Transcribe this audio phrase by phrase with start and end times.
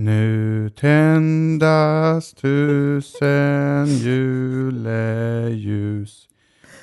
[0.00, 5.48] Nu tändas tusen juleljus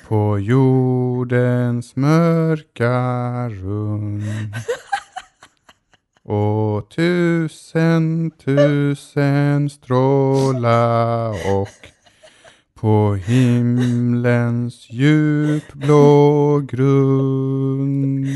[0.08, 4.22] på jordens mörka rum.
[6.22, 11.68] Och tusen, tusen stråla och
[12.74, 18.26] på himlens djupblå grund.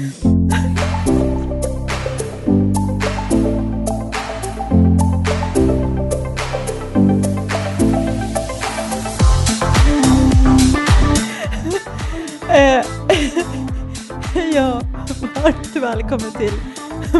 [15.42, 16.52] Varmt välkommen till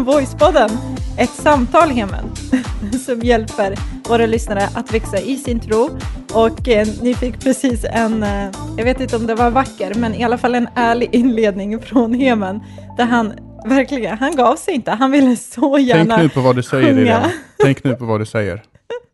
[0.01, 0.70] Voicepodden.
[1.19, 2.24] Ett samtal hemmen
[3.06, 3.74] som hjälper
[4.09, 5.98] våra lyssnare att växa i sin tro.
[6.33, 10.15] Och eh, ni fick precis en, eh, jag vet inte om det var vacker, men
[10.15, 12.60] i alla fall en ärlig inledning från Hemen
[12.96, 13.33] där han
[13.65, 14.91] verkligen, han gav sig inte.
[14.91, 16.88] Han ville så gärna Tänk nu på vad du säger.
[16.98, 17.32] Irene.
[17.62, 18.62] Tänk nu på vad du säger.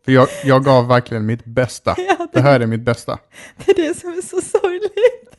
[0.05, 1.95] För jag, jag gav verkligen mitt bästa.
[2.07, 3.17] Ja, Det det, här är mitt bästa.
[3.65, 5.33] det är det som är så sorgligt.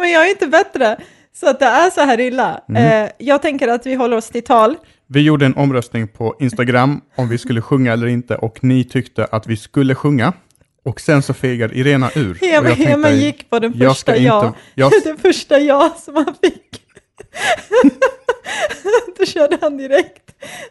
[0.00, 0.96] Men jag är inte bättre,
[1.40, 2.60] så att det är så här illa.
[2.68, 3.04] Mm.
[3.04, 4.76] Eh, jag tänker att vi håller oss till tal.
[5.06, 9.24] Vi gjorde en omröstning på Instagram om vi skulle sjunga eller inte och ni tyckte
[9.24, 10.32] att vi skulle sjunga.
[10.84, 12.38] Och sen så fegade Irena ur.
[12.40, 14.46] Jag tänkte, Heman gick på den jag första ska ja.
[14.46, 16.82] inte- jag- Det första ja som han fick.
[19.18, 20.22] Då körde han direkt.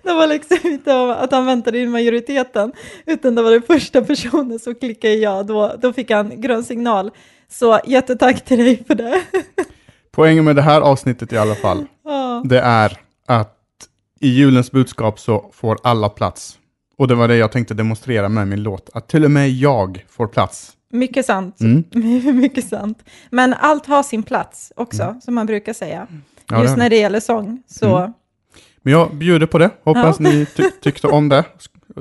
[0.03, 2.71] Det var liksom inte att han väntade in majoriteten,
[3.05, 7.11] utan det var den första personen som klickade ja, då, då fick han grön signal.
[7.49, 9.21] Så jättetack till dig för det.
[10.11, 12.41] Poängen med det här avsnittet i alla fall, Ja.
[12.45, 13.53] det är att
[14.19, 16.57] i julens budskap så får alla plats.
[16.97, 20.05] Och det var det jag tänkte demonstrera med min låt, att till och med jag
[20.09, 20.71] får plats.
[20.91, 21.59] Mycket sant.
[21.61, 21.83] Mm.
[22.39, 22.97] Mycket sant.
[23.29, 26.07] Men allt har sin plats också, som man brukar säga.
[26.09, 26.21] Mm.
[26.49, 27.63] Ja, det Just är när det gäller sång.
[27.67, 28.13] Så Mm.
[28.81, 30.29] Men jag bjuder på det, hoppas Ja.
[30.29, 31.43] ni ty- tyckte om det.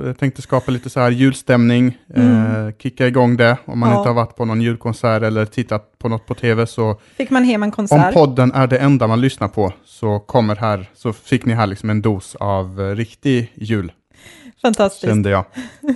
[0.05, 3.57] Jag tänkte skapa lite så här julstämning, eh, kicka igång det.
[3.64, 3.95] Om man Mm.
[3.95, 4.01] Ja.
[4.01, 7.45] inte har varit på någon julkonsert eller tittat på något på tv så fick man
[7.45, 8.14] hem en om konsert.
[8.14, 11.90] podden är det enda man lyssnar på så kommer här, så fick ni här liksom
[11.90, 13.92] en dos av eh, riktig jul,
[14.62, 15.05] Fantastiskt.
[15.11, 15.45] kände jag.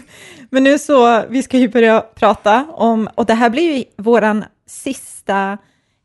[0.51, 4.45] Men nu så, vi ska ju börja prata om, och det här blir ju våran
[4.67, 5.59] sista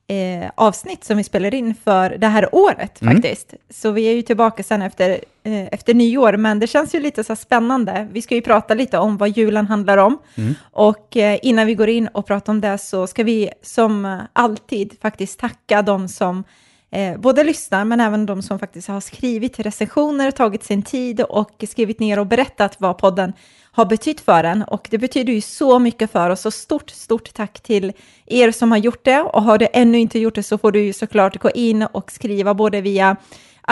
[0.08, 3.14] eh, avsnitt som vi spelar in för det här året Mm.
[3.16, 3.54] faktiskt.
[3.70, 5.10] Så vi är ju tillbaka sen efter,
[5.44, 8.08] eh, efter nyår, men det känns ju lite så spännande.
[8.12, 10.18] Vi ska ju prata lite om vad julen handlar om.
[10.36, 10.54] Mm.
[10.72, 14.98] Och eh, innan vi går in och pratar om det så ska vi som alltid
[15.02, 16.44] faktiskt tacka de som
[16.92, 21.64] eh, både lyssnar men även de som faktiskt har skrivit recensioner, tagit sin tid och
[21.70, 23.34] skrivit ner och berättat vad podden
[23.76, 24.64] har betytt för en.
[24.64, 26.42] Och det betyder ju så mycket för oss.
[26.42, 27.94] Så stort, stort tack till
[28.26, 29.22] er som har gjort det.
[29.22, 32.12] Och har du ännu inte gjort det så får du ju såklart gå in och
[32.12, 33.16] skriva både via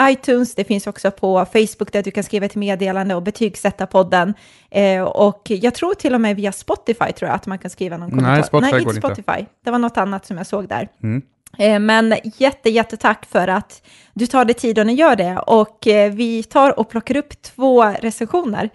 [0.00, 4.34] iTunes, det finns också på Facebook där du kan skriva ett meddelande och betygsätta podden.
[4.70, 7.96] Eh, och jag tror till och med via Spotify tror jag att man kan skriva
[7.96, 8.42] någon Nej, kommentar.
[8.42, 9.22] Spotify Nej, inte inte.
[9.22, 9.46] Spotify.
[9.64, 10.88] Det var något annat som jag såg där.
[11.02, 11.22] Mm.
[11.58, 13.82] Eh, Men jätte, jättetack för att
[14.12, 15.38] du tar dig tid och ni gör det.
[15.38, 18.70] Och eh, vi tar och plockar upp två recensioner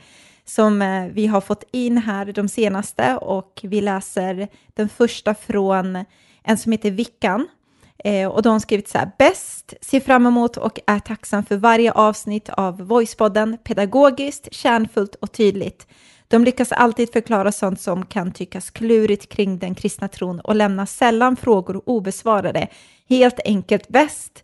[0.49, 6.05] som eh, vi har fått in här de senaste och vi läser den första från
[6.43, 7.47] en som heter Vickan.
[8.03, 11.57] Eh, och de har skrivit så här, bäst, ser fram emot och är tacksam för
[11.57, 15.87] varje avsnitt av Voicepodden, pedagogiskt, kärnfullt och tydligt.
[16.27, 20.85] De lyckas alltid förklara sånt som kan tyckas klurigt kring den kristna tron och lämnar
[20.85, 22.67] sällan frågor obesvarade.
[23.09, 24.43] Helt enkelt bäst.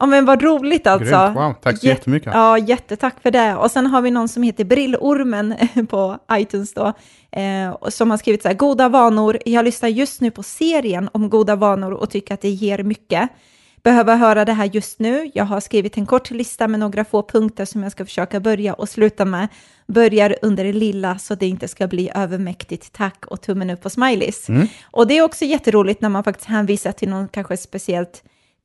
[0.00, 1.04] Ja men vad roligt alltså.
[1.24, 2.34] Grymt, wow, tack så Jät- jättemycket.
[2.34, 3.56] Ja, jättetack för det.
[3.56, 5.54] Och sen har vi någon som heter Brillormen
[5.88, 6.92] på iTunes då,
[7.40, 9.38] eh, och som har skrivit så här, goda vanor.
[9.44, 13.30] Jag lyssnar just nu på serien om goda vanor och tycker att det ger mycket.
[13.82, 15.30] Behöver höra det här just nu.
[15.34, 18.74] Jag har skrivit en kort lista med några få punkter som jag ska försöka börja
[18.74, 19.48] och sluta med.
[19.86, 22.92] Börjar under det lilla så det inte ska bli övermäktigt.
[22.92, 24.48] Tack och tummen upp och smileys.
[24.48, 24.66] Mm.
[24.84, 28.22] Och det är också jätteroligt när man faktiskt hänvisar till någon kanske speciellt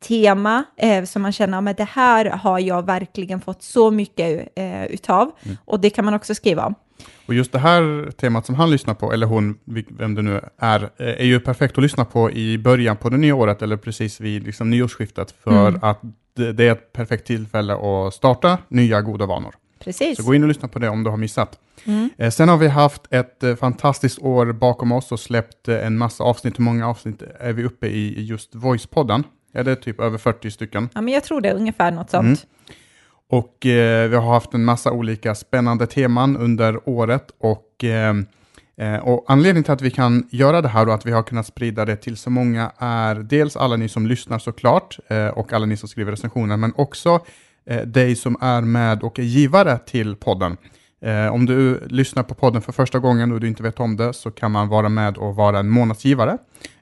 [0.07, 4.85] tema eh, som man känner, men det här har jag verkligen fått så mycket eh,
[4.85, 5.31] utav.
[5.43, 5.57] Mm.
[5.65, 6.75] Och det kan man också skriva om.
[7.25, 9.59] Och just det här temat som han lyssnar på, eller hon,
[9.89, 13.17] vem det nu är, eh, är ju perfekt att lyssna på i början på det
[13.17, 15.79] nya året eller precis vid liksom nyårsskiftet för Mm.
[15.83, 16.01] att
[16.35, 19.55] det, är ett perfekt tillfälle att starta nya goda vanor.
[19.79, 20.17] Precis.
[20.17, 21.59] Så gå in och lyssna på det om du har missat.
[21.85, 22.09] Mm.
[22.17, 25.97] Eh, sen har vi haft ett eh, fantastiskt år bakom oss och släppt eh, en
[25.97, 26.59] massa avsnitt.
[26.59, 29.23] Hur många avsnitt är vi uppe i just Voice-podden?
[29.53, 30.89] Är det typ över 40 stycken?
[30.93, 32.25] Ja, men jag tror det är ungefär något sånt.
[32.25, 32.37] Mm.
[33.29, 38.15] Och eh, vi har haft en massa olika spännande teman under året och, eh,
[38.77, 41.47] eh, och anledningen till att vi kan göra det här och att vi har kunnat
[41.47, 45.65] sprida det till så många är dels alla ni som lyssnar såklart eh, och alla
[45.65, 47.19] ni som skriver recensioner men också
[47.65, 50.57] eh, dig som är med och är givare till podden.
[51.01, 54.13] Eh, om du lyssnar på podden för första gången och du inte vet om det
[54.13, 56.37] så kan man vara med och vara en månadsgivare.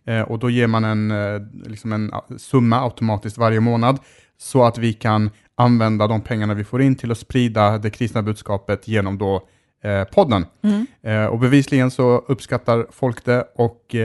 [0.08, 4.00] Eh, och då ger man en, eh, liksom en summa automatiskt varje månad
[4.38, 8.22] så att vi kan använda de pengarna vi får in till att sprida det kristna
[8.22, 9.48] budskapet genom då
[9.84, 10.46] eh, podden.
[10.64, 11.30] Mm.
[11.32, 13.96] och bevisligen så uppskattar folk det och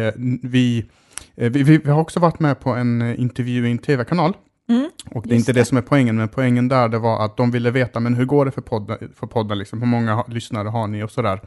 [0.43, 0.87] vi,
[1.35, 4.35] vi, vi, har också varit med på en intervju i en tv-kanal
[4.69, 5.61] Mm, och det är inte det.
[5.61, 5.65] det.
[5.65, 8.45] som är poängen, men poängen där det var att de ville veta, men hur går
[8.45, 9.81] det för podden, för podden liksom?
[9.81, 11.41] hur många lyssnare har ni och sådär.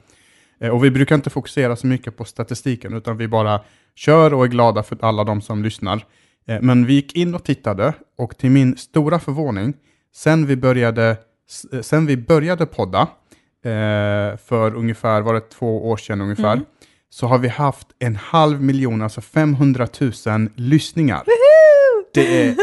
[0.59, 3.61] Eh, och vi brukar inte fokusera så mycket på statistiken, utan vi bara
[3.95, 6.05] kör och är glada för alla de som lyssnar.
[6.47, 9.73] Eh, men vi gick in och tittade, och till min stora förvåning,
[10.15, 11.17] sen vi började,
[11.73, 13.01] eh, sen vi började podda,
[13.65, 16.65] eh, för ungefär, var det två år sedan ungefär, mm.
[17.09, 19.87] så har vi haft en halv miljon, alltså 500
[20.25, 21.23] 000 lyssningar.
[22.13, 22.55] Det är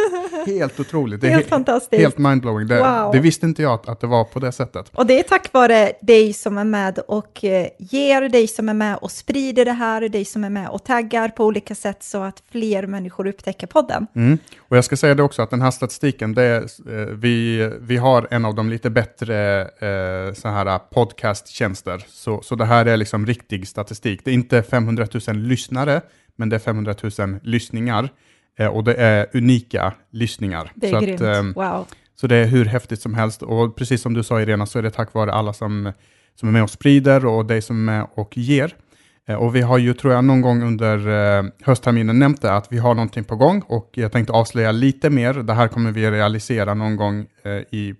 [0.46, 1.20] helt otroligt.
[1.20, 2.02] Det är helt fantastiskt.
[2.02, 2.66] Helt mindblowing.
[2.66, 3.12] Det, wow.
[3.12, 4.90] det visste inte jag att, att, det var på det sättet.
[4.94, 8.74] Och det är tack vare dig som är med och eh, ger, dig som är
[8.74, 12.22] med och sprider det här, dig som är med och taggar på olika sätt så
[12.22, 14.06] att fler människor upptäcker podden.
[14.16, 14.38] Mm.
[14.58, 17.96] Och jag ska säga det också att den här statistiken, det är, eh, vi, vi
[17.96, 22.04] har en av de lite bättre eh, så här podcasttjänster.
[22.08, 24.20] Så, så det här är liksom riktig statistik.
[24.24, 26.00] Det är inte 500 000 lyssnare,
[26.36, 28.08] men det är 500 000 lyssningar.
[28.58, 30.72] Eh, och det är unika lyssningar.
[30.74, 31.20] Det är så grymt.
[31.20, 31.86] Att, eh, wow.
[32.14, 33.42] Så det är hur häftigt som helst.
[33.42, 35.92] Och precis som du sa Irena, så är det tack vare alla som,
[36.34, 38.74] som är med och sprider och dig som är med och ger.
[39.28, 41.08] Eh, och vi har ju, tror jag, någon gång under
[41.38, 45.10] eh, höstterminen nämnt det, att vi har någonting på gång och jag tänkte avslöja lite
[45.10, 45.34] mer.
[45.34, 47.26] Det här kommer vi realisera någon gång
[47.70, 47.94] i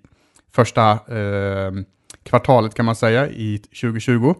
[0.55, 1.71] första eh,
[2.23, 4.35] kvartalet kan man säga i 2020.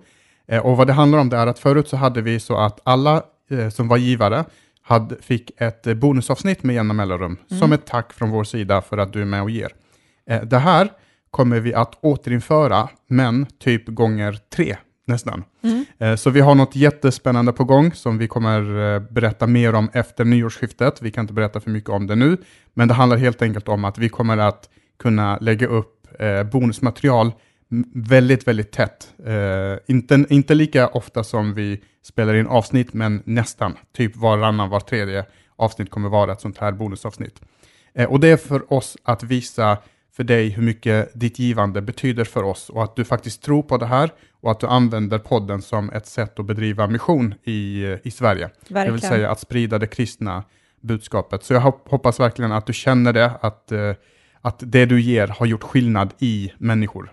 [0.47, 2.79] Eh, och vad det handlar om det är att förut så hade vi så att
[2.83, 3.23] alla
[3.71, 4.45] som var givare
[4.83, 7.59] hade, fick ett eh, bonusavsnitt med jämna mellanrum, mm.
[7.59, 9.71] som ett tack från vår sida för att du är med och ger.
[10.29, 10.91] Eh, det här
[11.31, 15.43] kommer vi att återinföra, men typ gånger tre nästan.
[15.63, 15.85] Mm.
[15.99, 20.25] Eh, så vi har något jättespännande på gång som vi kommer berätta mer om efter
[20.25, 21.01] nyårsskiftet.
[21.01, 22.37] Vi kan inte berätta för mycket om det nu,
[22.73, 24.69] men det handlar helt enkelt om att vi kommer att
[24.99, 26.07] kunna lägga upp
[26.51, 27.31] bonusmaterial
[27.93, 29.13] väldigt, väldigt tätt.
[29.27, 33.77] Uh, inte, inte lika ofta som vi spelar in avsnitt, men nästan.
[33.95, 35.25] Typ varannan, var tredje
[35.55, 37.41] avsnitt kommer vara ett sånt här bonusavsnitt.
[37.99, 39.77] Uh, och det är för oss att visa
[40.15, 43.77] för dig hur mycket ditt givande betyder för oss och att du faktiskt tror på
[43.77, 44.09] det här
[44.41, 48.49] och att du använder podden som ett sätt att bedriva mission i, i Sverige.
[48.59, 48.85] Verkligen.
[48.85, 50.43] Det vill säga att sprida det kristna
[50.81, 51.43] budskapet.
[51.43, 53.71] Så jag hoppas verkligen att du känner det, att,
[54.41, 57.11] att det du ger har gjort skillnad i människor.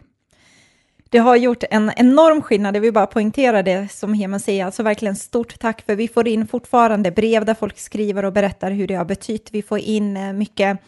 [1.13, 4.83] Det har gjort en enorm skillnad, jag vill bara poängtera det som Heman säger, alltså
[4.83, 8.87] verkligen stort tack för vi får in fortfarande brev där folk skriver och berättar hur
[8.87, 9.49] det har betytt.
[9.53, 10.79] Vi får in eh, mycket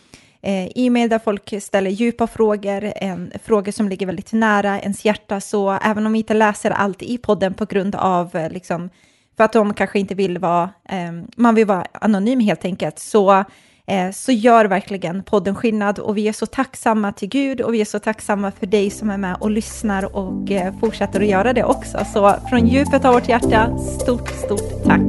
[0.43, 5.41] eh, e-mail där folk ställer djupa frågor, en, frågor som ligger väldigt nära ens hjärta,
[5.41, 8.91] så även om vi inte läser allt i podden på grund av eh, liksom,
[9.37, 13.45] för att de kanske inte vill vara, um, man vill vara anonym helt enkelt, så
[13.87, 17.81] Eh, så gör verkligen podden skillnad och vi är så tacksamma till Gud och vi
[17.81, 21.53] är så tacksamma för dig som är med och lyssnar och eh, fortsätter att göra
[21.53, 21.99] det också.
[22.13, 25.01] Så från djupet av vårt hjärta, stort, stort tack.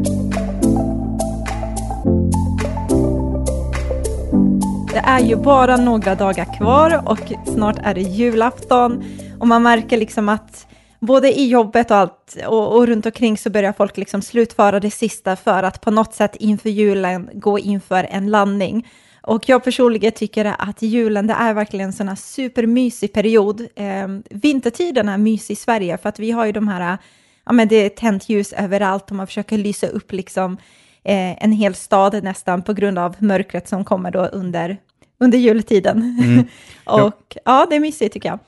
[4.94, 9.04] Det är ju bara några dagar kvar och snart är det julafton
[9.40, 10.68] och man märker liksom att
[11.06, 14.92] både i jobbet och allt och, och, runt omkring så börjar folk liksom slutföra det
[14.92, 18.88] sista för att på något sätt inför julen gå inför en landning.
[19.22, 23.62] Och jag personligen tycker att julen, det är verkligen en sån här supermysig period.
[23.76, 26.98] Eh, vintertiden är mysig i Sverige för att vi har ju de här,
[27.46, 30.58] ja men det är tänt ljus överallt och man försöker lysa upp liksom
[31.04, 34.78] eh, en hel stad nästan på grund av mörkret som kommer då under,
[35.20, 36.20] under jultiden.
[36.24, 36.40] Mm.
[36.86, 37.42] och ja.
[37.46, 38.40] ja, det är mysigt tycker jag.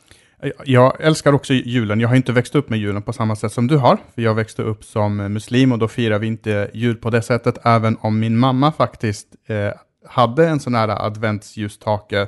[0.66, 2.00] Jag älskar också julen.
[2.00, 3.98] Jag har inte växt upp med julen på samma sätt som du har.
[4.16, 7.58] För jag växte upp som muslim och då firar vi inte jul på det sättet.
[7.64, 9.72] Även om min mamma faktiskt eh,
[10.08, 12.28] hade en sån här adventsljusstake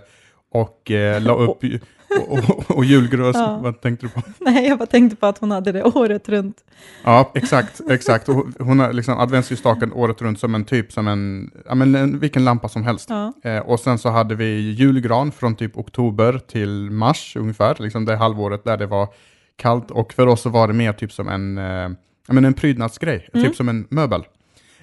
[0.51, 1.63] och eh, la upp
[2.09, 3.59] och, och, och julgrös, ja.
[3.63, 4.21] vad tänkte du på?
[4.39, 6.57] Nej, jag bara tänkte på att hon hade det året runt.
[7.03, 8.29] Ja, exakt, exakt.
[8.29, 12.19] Och hon har liksom adventsljusstaken året runt som en typ, som en, ja men en,
[12.19, 13.09] vilken lampa som helst.
[13.09, 13.33] Ja.
[13.43, 18.15] Eh, och sen så hade vi julgran från typ oktober till mars ungefär, liksom det
[18.15, 19.07] halvåret där det var
[19.55, 19.91] kallt.
[19.91, 21.89] Och för oss så var det mer typ som en, eh,
[22.27, 23.45] men en prydnadsgrej, mm.
[23.45, 24.23] typ som en möbel.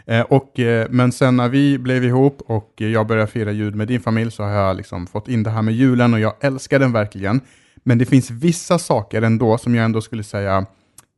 [0.06, 3.88] Eh, och, eh, men sen när vi blev ihop och jag började fira jul med
[3.88, 6.78] din familj så har jag liksom fått in det här med julen och jag älskar
[6.78, 7.40] den verkligen.
[7.82, 10.66] Men det finns vissa saker ändå som jag ändå skulle säga,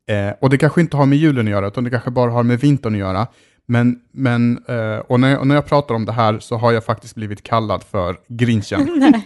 [0.09, 2.43] eh, och det kanske inte har med julen att göra, utan det kanske bara har
[2.43, 3.27] med vintern att göra.
[3.69, 4.57] Men, men
[5.07, 7.43] och, när jag, och när jag pratar om det här så har jag faktiskt blivit
[7.43, 9.13] kallad för grinchen.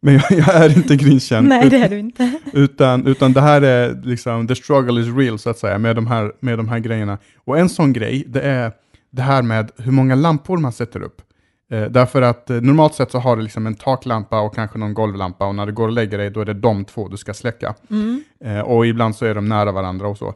[0.00, 1.44] Men jag, jag är inte grinchen.
[1.44, 2.32] Nej, det är du inte.
[2.52, 6.06] Utan, utan det här är liksom, the struggle is real så att säga, med de,
[6.06, 7.18] här, med de här grejerna.
[7.44, 8.72] Och en sån grej, det är
[9.10, 11.22] det här med hur många lampor man sätter upp.
[11.70, 14.94] Eh, därför att eh, normalt sett så har du liksom en taklampa och kanske någon
[14.94, 17.34] golvlampa och när du går och lägger dig då är det de två du ska
[17.34, 17.74] släcka.
[17.90, 18.22] Mm.
[18.44, 20.34] Eh, och ibland så är de nära varandra och så.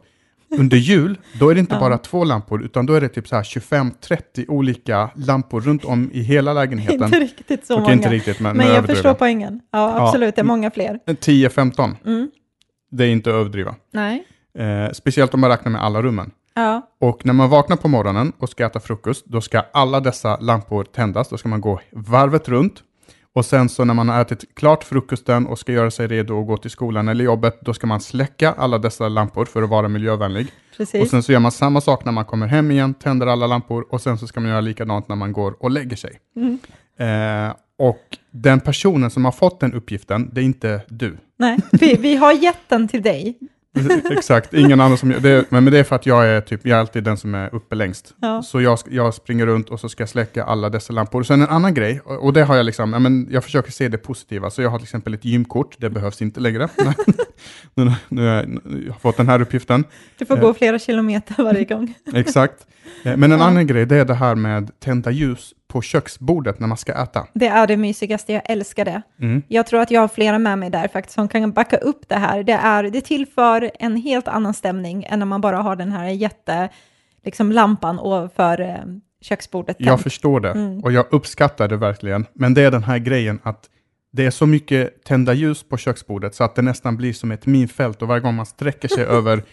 [0.57, 1.79] Under jul, då är det inte Ja.
[1.79, 6.09] bara två lampor, utan då är det typ så här 25-30 olika lampor runt om
[6.13, 7.03] i hela lägenheten.
[7.03, 7.93] Inte riktigt så Okej, många.
[7.93, 9.61] inte riktigt, men, Men jag förstår poängen.
[9.71, 10.07] Ja, Ja.
[10.07, 10.35] absolut.
[10.35, 10.99] Det är många fler.
[11.05, 12.31] 10-15, Mm.
[12.91, 13.75] det är inte att överdriva.
[13.93, 14.23] Nej.
[14.57, 16.31] Eh, speciellt om man räknar med alla rummen.
[16.53, 16.81] Ja.
[16.99, 20.83] Och när man vaknar på morgonen och ska äta frukost, då ska alla dessa lampor
[20.83, 21.29] tändas.
[21.29, 22.83] Då ska man gå varvet runt.
[23.33, 26.47] Och sen så när man har ätit klart frukosten och ska göra sig redo att
[26.47, 29.87] gå till skolan eller jobbet, då ska man släcka alla dessa lampor för att vara
[29.87, 30.45] miljövänlig.
[30.45, 31.09] Och Precis.
[31.09, 34.01] sen så gör man samma sak när man kommer hem igen, tänder alla lampor och
[34.01, 36.19] sen så ska man göra likadant när man går och lägger sig.
[36.35, 36.59] Mm.
[36.97, 41.17] Eh, och den personen som har fått den uppgiften, det är inte du.
[41.37, 43.37] Nej, vi, vi har gett den till dig.
[44.11, 45.45] Exakt, ingen annan som gör det.
[45.49, 47.55] Men men det är för att jag är, typ, jag är alltid den som är
[47.55, 48.13] uppe längst.
[48.21, 48.43] Ja.
[48.43, 51.23] Så jag, jag springer runt och så ska jag släcka alla dessa lampor.
[51.23, 53.87] Sen en annan grej, och och det har jag liksom, ja, men jag försöker se
[53.87, 54.49] det positiva.
[54.49, 56.69] Så jag har till exempel ett gymkort, det behövs inte längre.
[57.75, 58.33] nu, nu, har
[58.87, 59.83] jag, fått den här uppgiften.
[60.17, 61.93] Du får gå flera kilometer varje gång.
[62.13, 62.65] Exakt.
[63.03, 63.45] Eh, Men en Ja.
[63.45, 67.27] annan grej, det är det här med tända ljus på köksbordet när man ska äta.
[67.33, 69.01] Det är det mysigaste, jag älskar det.
[69.19, 69.41] Mm.
[69.47, 72.15] Jag tror att jag har flera med mig där faktiskt som kan backa upp det
[72.15, 72.43] här.
[72.43, 76.07] Det, är, det tillför en helt annan stämning än när man bara har den här
[76.07, 76.69] jätte,
[77.25, 78.75] liksom lampan ovanför eh,
[79.21, 79.75] köksbordet.
[79.79, 80.01] Jag tänd.
[80.01, 80.79] förstår det Mm.
[80.83, 82.25] och jag uppskattar det verkligen.
[82.33, 83.65] Men det är den här grejen att
[84.13, 87.45] det är så mycket tända ljus på köksbordet så att det nästan blir som ett
[87.45, 89.43] minfält och varje gång man sträcker sig över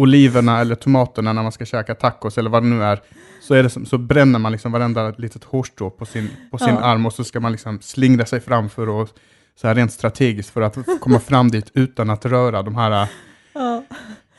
[0.00, 3.00] oliverna eller tomaterna när man ska käka tacos eller vad det nu är,
[3.42, 6.68] så, är det som, så bränner man liksom varenda litet hårstrå på sin, på sin
[6.68, 6.80] Ja.
[6.80, 9.14] arm och så ska man liksom slingra sig fram för att,
[9.60, 13.08] så här rent strategiskt, för att komma fram dit utan att röra de här äh,
[13.52, 13.82] Ja.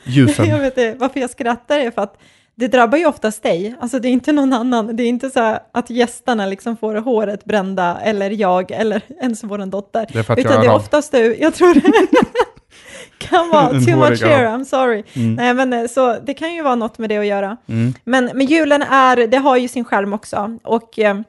[0.04, 0.46] ljusen.
[0.48, 2.16] Jag vet inte, varför jag skrattar är för att
[2.54, 3.74] det drabbar ju oftast dig.
[3.80, 4.96] Alltså det är inte någon annan.
[4.96, 9.66] Det är inte så att gästerna liksom får håret brända eller jag eller ens vår
[9.66, 10.06] dotter.
[10.12, 11.36] Det är för att Utan jag det är oftast du.
[11.40, 11.80] Jag tror det
[13.18, 15.02] kan vara too much here, I'm sorry.
[15.14, 15.34] Mm.
[15.34, 17.56] Nej men eh, så det kan ju vara något med det att göra.
[17.66, 17.94] Mm.
[18.04, 20.58] Men, men julen är, det har ju sin skärm också.
[20.62, 21.20] Och eh,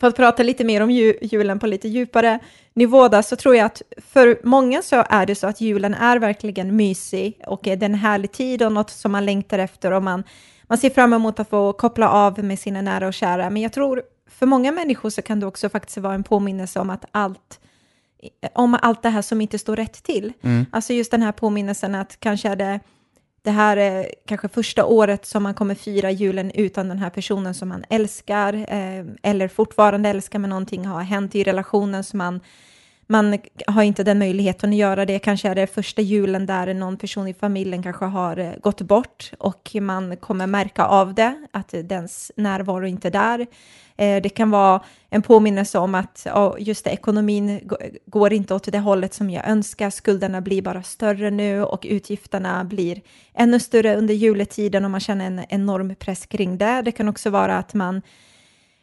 [0.00, 2.38] för att prata lite mer om ju, julen på lite djupare
[2.74, 6.18] nivå där, så tror jag att för många så är det så att julen är
[6.18, 10.24] verkligen mysig och är en härlig tid och något som man längtar efter och man,
[10.62, 13.50] man ser fram emot att få koppla av med sina nära och kära.
[13.50, 16.90] Men jag tror för många människor så kan det också faktiskt vara en påminnelse om
[16.90, 17.60] att allt
[18.52, 20.32] om allt det här som inte står rätt till.
[20.42, 20.66] Mm.
[20.72, 22.80] Alltså just den här påminnelsen att kanske är det
[23.42, 27.54] det här är kanske första året som man kommer fira julen utan den här personen
[27.54, 32.40] som man älskar eh, eller fortfarande älskar men någonting har hänt i relationen som man
[33.10, 35.18] man har inte den möjligheten att göra det.
[35.18, 39.32] Kanske är det första julen där någon person i familjen kanske har eh, gått bort
[39.38, 43.46] och man kommer märka av det, att dens närvaro inte är där.
[43.96, 46.26] Eh, det kan vara en påminnelse om att
[46.58, 47.70] just det, ekonomin
[48.06, 49.90] går inte åt det hållet som jag önskar.
[49.90, 53.00] Skulderna blir bara större nu och utgifterna blir
[53.34, 56.82] ännu större under juletiden och man känner en enorm press kring det.
[56.82, 58.02] Det kan också vara att man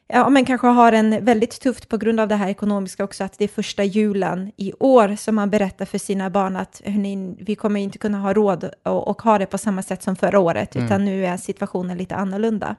[0.07, 3.37] Ja, men kanske har en väldigt tufft på grund av det här ekonomiska också, att
[3.37, 7.55] det är första julen i år som man berättar för sina barn att hörni, vi
[7.55, 10.75] kommer inte kunna ha råd och, och ha det på samma sätt som förra året,
[10.75, 10.85] Mm.
[10.85, 12.75] utan nu är situationen lite annorlunda.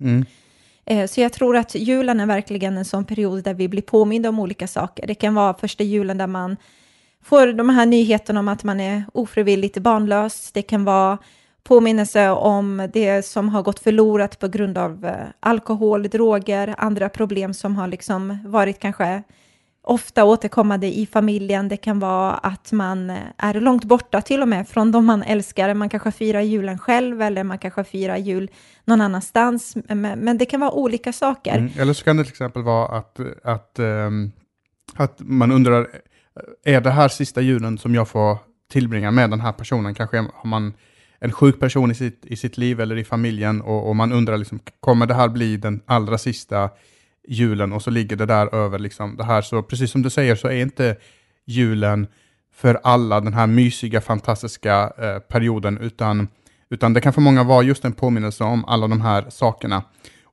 [0.00, 0.24] Mm.
[0.86, 4.28] Eh, Så jag tror att julen är verkligen en sån period där vi blir påminda
[4.28, 5.06] om olika saker.
[5.06, 6.56] Det kan vara första julen där man
[7.24, 10.52] får de här nyheterna om att man är ofrivilligt barnlös.
[10.52, 11.18] Det kan vara
[11.64, 17.54] påminnelse om det som har gått förlorat på grund av eh, alkohol, droger, andra problem
[17.54, 19.22] som har liksom varit kanske
[19.82, 21.68] ofta återkommande i familjen.
[21.68, 25.22] Det kan vara att man eh, är långt borta till och med från de man
[25.22, 25.74] älskar.
[25.74, 28.50] Man kanske firar julen själv eller man kanske firar jul
[28.84, 29.76] någon annanstans.
[29.88, 31.58] Men, det kan vara olika saker.
[31.58, 31.72] Mm.
[31.78, 34.32] Eller så kan det till exempel vara att, att, ähm,
[34.94, 35.80] att man undrar,
[36.64, 38.38] eh, är det här sista julen som jag får
[38.70, 39.94] tillbringa med den här personen?
[39.94, 40.72] Kanske har man
[41.24, 44.36] en sjuk person i sitt, i sitt liv eller i familjen och, och man undrar,
[44.38, 46.70] liksom, kommer det här bli den allra sista
[47.28, 47.72] julen?
[47.72, 49.42] Och så ligger det där över liksom, det här.
[49.42, 50.96] Så precis som du säger så är inte
[51.46, 52.06] julen
[52.54, 56.28] för alla den här mysiga, fantastiska eh, perioden, utan,
[56.70, 59.82] utan det kan för många vara just en påminnelse om alla de här sakerna.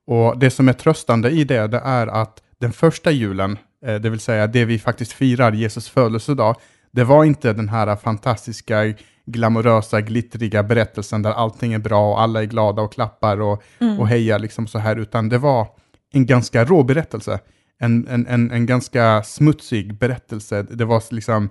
[0.08, 4.10] Och det som är tröstande i det, det är att den första julen, eh, det
[4.10, 6.56] vill säga det vi faktiskt firar, Jesus födelsedag,
[6.92, 8.94] det var inte den här fantastiska,
[9.32, 14.00] glamorösa, glittriga berättelsen där allting är bra och alla är glada och klappar och, Mm.
[14.00, 15.68] och hejar liksom så här, utan det var
[16.14, 17.40] en ganska rå berättelse.
[17.82, 20.64] en, en, en, en ganska smutsig berättelse.
[20.64, 21.50] Det var liksom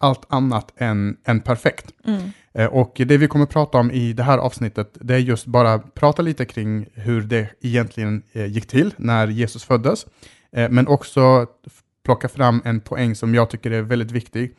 [0.00, 1.86] allt annat än, än perfekt.
[2.06, 2.20] Mm.
[2.54, 5.78] Eh, Och det vi kommer prata om i det här avsnittet, det är just bara
[5.78, 10.06] prata lite kring hur det egentligen eh, gick till när Jesus föddes,
[10.52, 11.46] Eh, men också
[12.04, 14.54] plocka fram en poäng som jag tycker är väldigt viktig.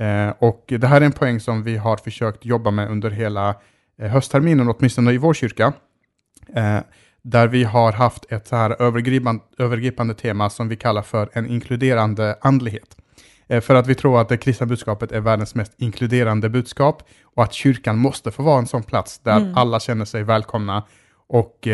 [0.00, 3.54] Eh, Och det här är en poäng som vi har försökt jobba med under hela
[3.98, 5.72] eh, höstterminen, åtminstone i vår kyrka,
[6.56, 6.78] eh,
[7.22, 11.46] där vi har haft ett så här övergripande, övergripande tema som vi kallar för en
[11.46, 12.96] inkluderande andlighet.
[13.62, 17.52] För att vi tror att det kristna budskapet är världens mest inkluderande budskap och att
[17.52, 19.54] kyrkan måste få vara en sån plats där Mm.
[19.56, 20.82] alla känner sig välkomna.
[21.28, 21.68] Och,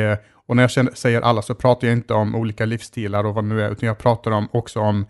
[0.47, 3.45] och när jag känner, säger alla så pratar jag inte om olika livsstilar och vad
[3.45, 5.07] det nu är, utan jag pratar om, också om,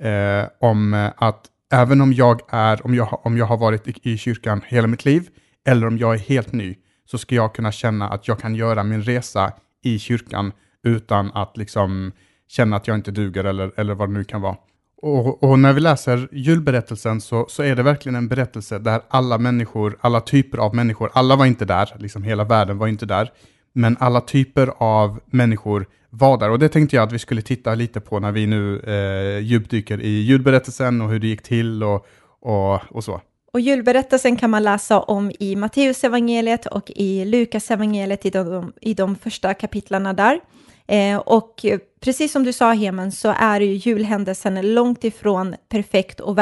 [0.00, 3.94] eh, om att även om jag, är, om jag, har- om jag har varit i,
[4.12, 5.28] i kyrkan hela mitt liv,
[5.68, 6.76] eller om jag är helt ny,
[7.10, 9.52] så ska jag kunna känna att jag kan göra min resa
[9.84, 10.52] i kyrkan
[10.84, 12.12] utan att liksom
[12.48, 14.56] känna att jag inte duger eller, eller vad det nu kan vara.
[15.02, 19.38] Och, och när vi läser julberättelsen så, så är det verkligen en berättelse där alla
[19.38, 23.30] människor, alla typer av människor, alla var inte där, liksom hela världen var inte där,
[23.72, 26.50] men alla typer av människor var där.
[26.50, 30.00] Och det tänkte jag att vi skulle titta lite på när vi nu eh, djupdyker
[30.00, 32.06] i julberättelsen och hur det gick till och,
[32.40, 33.20] och, och så.
[33.52, 39.16] Och julberättelsen kan man läsa om i Matteusevangeliet och i Lukasevangeliet i de, i de
[39.16, 40.40] första kapitlarna där.
[40.86, 41.64] Eh, och
[42.00, 46.38] precis som du sa Hemen så är ju julhändelsen långt ifrån perfekt och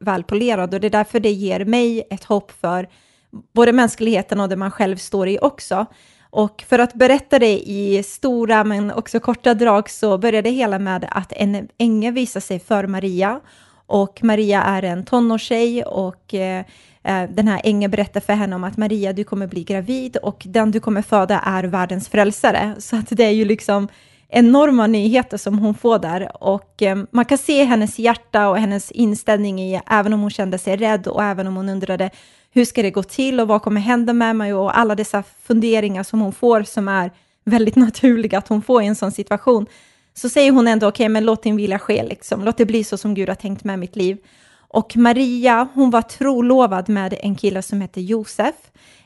[0.00, 2.88] välpolerad och det är därför det ger mig ett hopp för
[3.54, 5.86] både mänskligheten och det man själv står i också.
[6.34, 10.78] Och för att berätta det i stora men också korta drag så börjar det hela
[10.78, 13.40] med att en ängel visar sig för Maria
[13.86, 16.64] och Maria är en tonårstjej och eh,
[17.04, 20.42] eh, den här ängeln berättar för henne om att Maria, du kommer bli gravid och
[20.46, 22.74] den du kommer föda är världens frälsare.
[22.78, 23.88] Så att det är ju liksom
[24.28, 28.90] enorma nyheter som hon får där och eh, man kan se hennes hjärta och hennes
[28.90, 32.10] inställning i, även om hon kände sig rädd och även om hon undrade
[32.54, 36.02] hur ska det gå till och vad kommer hända med mig och alla dessa funderingar
[36.02, 37.10] som hon får som är
[37.44, 39.66] väldigt naturliga att hon får i en sån situation
[40.14, 42.44] så säger hon ändå okej, men låt din vilja ske, liksom.
[42.44, 44.18] låt det bli så som Gud har tänkt med mitt liv.
[44.56, 48.54] Och Maria, hon var trolovad med en kille som hette Josef.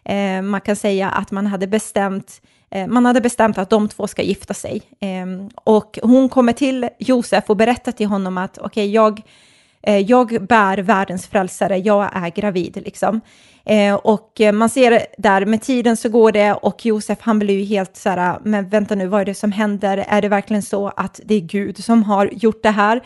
[0.04, 4.06] Eh, man kan säga att man hade bestämt eh, man hade bestämt att de två
[4.06, 4.82] ska gifta sig.
[5.00, 9.22] Eh, och hon kommer till Josef och berättar till honom att okej, jag,
[9.88, 13.20] Eh, jag bär världens frälsare, jag är gravid liksom.
[13.64, 17.58] Eh, och eh, man ser där med tiden så går det och Josef han blir
[17.58, 20.04] ju helt så här, ah, men vänta nu, vad är det som händer?
[20.08, 23.02] Är det verkligen så att det är Gud som har gjort det här?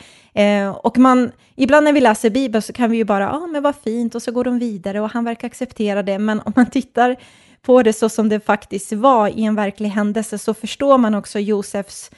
[0.87, 3.63] Och man, ibland när vi läser Bibeln så kan vi ju bara, ja ah, men
[3.63, 6.67] vad fint, och så går de vidare och han verkar acceptera det, men om man
[6.71, 7.17] tittar
[7.63, 11.39] på det så som det faktiskt var i en verklig händelse så förstår man också
[11.39, 12.11] Josefs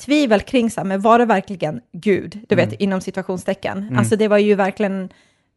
[0.00, 2.38] tvivel kring sig, men var det verkligen Gud?
[2.48, 3.96] Du vet, inom situationstecken.
[3.98, 5.08] Alltså det var ju verkligen,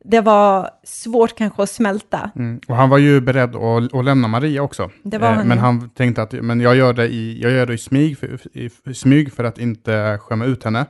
[0.03, 2.31] det var svårt kanske att smälta.
[2.35, 2.59] Mm.
[2.67, 4.89] Och han var ju beredd att, att lämna Maria också.
[5.13, 7.77] Eh, han men han tänkte att men jag, gör det i, jag gör det i,
[7.77, 10.85] smyg för, i, i smyg för att inte skämma ut henne.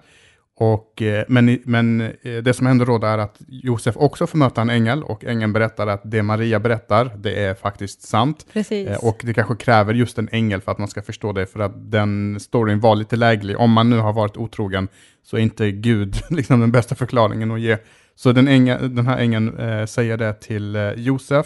[0.57, 2.11] Och, eh, men men eh,
[2.43, 5.87] det som händer då är att Josef också får möta en ängel och ängeln berättar
[5.87, 8.45] att det Maria berättar, det är faktiskt sant.
[8.53, 8.87] Precis.
[8.87, 11.59] Eh, Och det kanske kräver just en ängel för att man ska förstå det, för
[11.59, 13.59] att den storyn var lite läglig.
[13.59, 14.87] Om man nu har varit otrogen
[15.23, 17.77] så är inte Gud liksom den bästa förklaringen att ge.
[18.15, 21.45] Så den, ängel, den här ängeln eh, säger det till eh, Josef.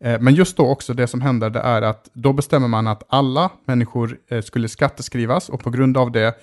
[0.00, 3.02] Eh, men just då också det som händer, det är att då bestämmer man att
[3.08, 6.34] alla människor skulle skatteskrivas och på grund av det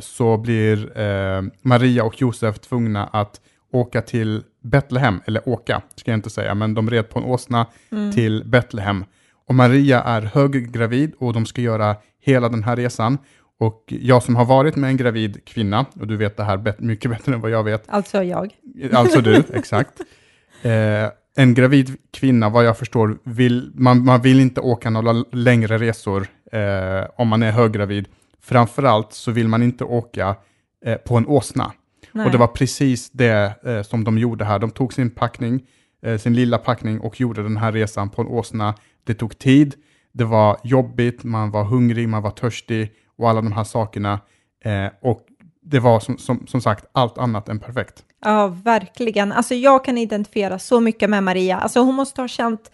[0.00, 3.40] så blir eh, Maria och Josef tvungna att
[3.72, 7.66] åka till Betlehem, eller åka, ska jag inte säga, men de red på en åsna
[8.14, 9.04] till Betlehem.
[9.48, 13.18] Och Maria är höggravid och de ska göra hela den här resan.
[13.60, 17.10] Och jag som har varit med en gravid kvinna, och du vet det här mycket
[17.10, 18.54] bättre än vad jag vet, Alltså jag.
[18.92, 20.00] alltså du, exakt.
[20.62, 25.78] Eh, en gravid kvinna, vad jag förstår, vill, man, man vill inte åka några längre
[25.78, 28.08] resor eh, om man är höggravid.
[28.42, 30.36] Framförallt så vill man inte åka
[30.84, 31.72] eh, på en åsna.
[32.12, 32.26] Nej.
[32.26, 34.58] Och det var precis det eh, som de gjorde här.
[34.58, 35.66] De tog sin packning,
[36.02, 38.74] eh, sin lilla packning och gjorde den här resan på en åsna.
[39.04, 39.74] Det tog tid,
[40.12, 44.20] det var jobbigt, man var hungrig, man var törstig och alla de här sakerna.
[44.64, 45.26] Eh, och
[45.62, 48.04] det var som, som, som sagt allt annat än perfekt.
[48.24, 49.32] Ja, verkligen.
[49.32, 51.56] Alltså jag kan identifiera så mycket med Maria.
[51.56, 52.70] Alltså hon måste ha känt,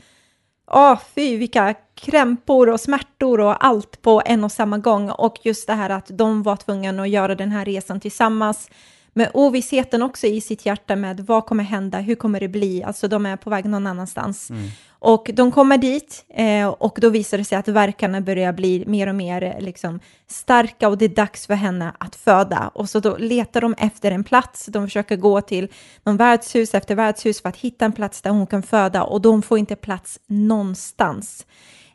[0.66, 5.10] Åh, fy vilka krämpor och smärtor och allt på en och samma gång.
[5.10, 8.70] Och just det här att de var tvungna att göra den här resan tillsammans
[9.16, 13.08] med ovissheten också i sitt hjärta med vad kommer hända, hur kommer det bli, alltså
[13.08, 14.50] de är på väg någon annanstans.
[14.50, 14.68] Mm.
[14.98, 19.06] Och de kommer dit eh, och då visar det sig att verkarna börjar bli mer
[19.06, 22.70] och mer eh, liksom, starka och det är dags för henne att föda.
[22.74, 25.68] Och så då letar de efter en plats, de försöker gå till
[26.02, 29.42] någon värdshus efter värdshus för att hitta en plats där hon kan föda och de
[29.42, 31.46] får inte plats någonstans.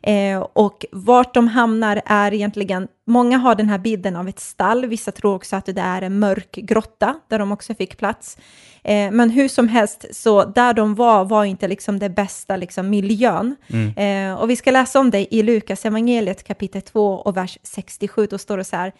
[0.02, 4.86] Eh, och vart de hamnar är egentligen, många har den här bilden av ett stall,
[4.86, 8.38] vissa tror också att det är en mörk grotta där de också fick plats.
[8.84, 12.90] Eh, men hur som helst, så där de var var inte liksom det bästa liksom,
[12.90, 13.56] miljön.
[13.68, 14.32] Mm.
[14.32, 18.26] Eh, och vi ska läsa om det i Lukas evangeliet kapitel 2 och vers 67,
[18.26, 18.92] då står det så här,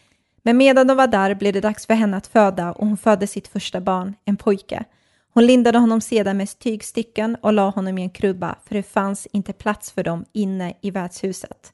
[0.43, 3.27] men medan de var där blev det dags för henne att föda och hon födde
[3.27, 4.85] sitt första barn, en pojke.
[5.33, 9.27] Hon lindade honom sedan med tygstycken och la honom i en krubba, för det fanns
[9.33, 11.73] inte plats för dem inne i värdshuset.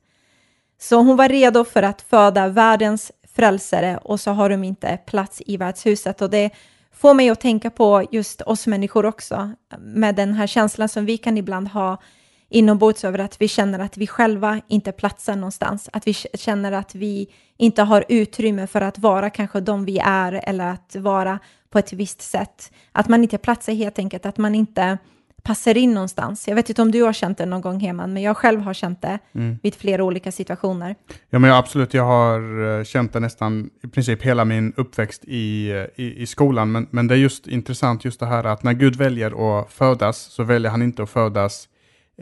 [0.79, 5.42] Så hon var redo för att föda världens frälsare och så har de inte plats
[5.47, 6.23] i värdshuset.
[6.23, 6.51] Och det
[6.92, 11.16] får mig att tänka på just oss människor också, med den här känslan som vi
[11.19, 11.99] kan ibland ha
[12.48, 16.94] inombords över att vi känner att vi själva inte platsar någonstans, att vi känner att
[16.94, 21.38] vi inte har utrymme för att vara kanske de vi är eller att vara
[21.70, 22.72] på ett visst sätt.
[22.92, 24.98] Att man inte platsar helt enkelt, att man inte
[25.46, 26.48] passar in någonstans.
[26.48, 28.74] Jag vet inte om du har känt det någon gång, Heman, men jag själv har
[28.74, 29.59] känt det mm.
[29.62, 30.94] vid flera olika situationer.
[31.30, 31.94] Ja, men jag, absolut.
[31.94, 36.26] Jag har eh, känt det nästan i princip hela min uppväxt i, eh, i, i
[36.26, 36.72] skolan.
[36.72, 40.18] Men, men det är just intressant just det här att när Gud väljer att födas
[40.18, 41.68] så väljer han inte att födas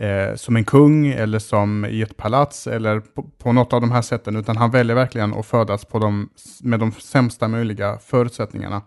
[0.00, 3.92] eh, som en kung eller som i ett palats eller på, på, något av de
[3.92, 6.28] här sätten, utan han väljer verkligen att födas på de,
[6.60, 8.82] med de sämsta möjliga förutsättningarna.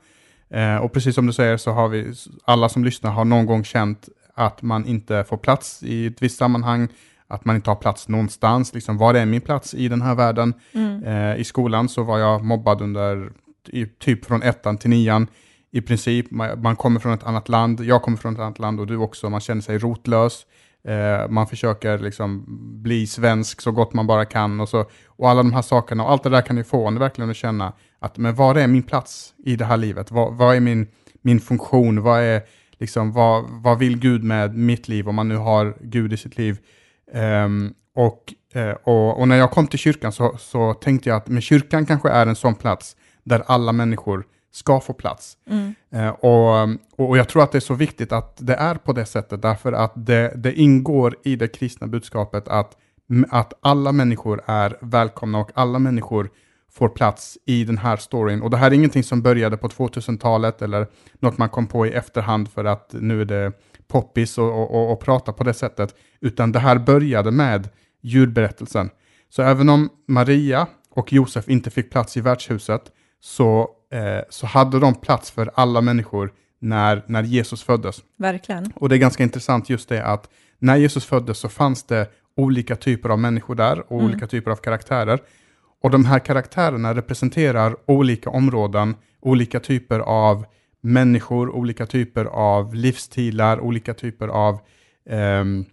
[0.50, 2.14] Eh, och precis som du säger så har vi,
[2.46, 6.38] alla som lyssnar har någon gång känt att man inte får plats i ett visst
[6.38, 6.88] sammanhang,
[7.28, 8.74] att man inte har plats någonstans.
[8.74, 10.54] Liksom, var är min plats i den här världen?
[10.74, 11.04] Mm.
[11.04, 13.32] Eh, I skolan så var jag mobbad under
[14.00, 15.28] typ från ettan till nian.
[15.72, 18.80] I princip, man, man, kommer från ett annat land, jag kommer från ett annat land
[18.80, 20.46] och du också, man känner sig rotlös.
[20.88, 22.46] Eh, man försöker liksom
[22.84, 26.04] bli svensk så gott man bara kan och, så, och alla de här sakerna.
[26.04, 28.68] Och allt det där kan ju få en verkligen att känna att men vad är
[28.68, 30.12] min plats i det här livet?
[30.12, 30.88] Vad, vad är min,
[31.22, 32.02] min funktion?
[32.02, 32.42] Vad, är,
[32.78, 36.38] liksom, vad, vad vill Gud med mitt liv om man nu har Gud i sitt
[36.38, 36.58] liv?
[37.14, 37.48] Eh,
[37.96, 41.42] och, eh, och, och, när jag kom till kyrkan så, så tänkte jag att men
[41.42, 44.26] kyrkan kanske är en sån plats där alla människor
[44.58, 45.38] ska få plats.
[45.50, 45.76] Mm.
[45.92, 46.70] Eh, och,
[47.08, 49.74] och jag tror att det är så viktigt att det är på det sättet, därför
[49.74, 52.78] att det, det ingår i det kristna budskapet att,
[53.30, 56.30] att alla människor är välkomna och alla människor
[56.72, 58.42] får plats i den här storyn.
[58.42, 60.88] Och det här är ingenting som började på 2000-talet eller
[61.20, 63.52] något man kom på i efterhand för att nu är det
[63.88, 67.70] poppis och, och, och, prata på det sättet, utan det här började med
[68.02, 68.90] djurberättelsen.
[69.30, 74.80] Så även om Maria och Josef inte fick plats i värdshuset så eh, så hade
[74.80, 78.04] de plats för alla människor när, när Jesus föddes.
[78.18, 78.72] Verkligen.
[78.76, 82.76] Och det är ganska intressant just det att när Jesus föddes så fanns det olika
[82.76, 84.06] typer av människor där och mm.
[84.06, 85.20] olika typer av karaktärer.
[85.84, 90.46] Och de här karaktärerna representerar olika områden, olika typer av
[90.82, 94.60] människor, olika typer av livsstilar, olika typer av
[95.10, 95.66] um,